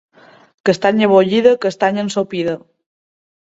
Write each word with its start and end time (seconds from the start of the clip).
Castanya 0.69 1.11
bullida, 1.11 1.53
castanya 1.67 2.05
ensopida. 2.09 2.59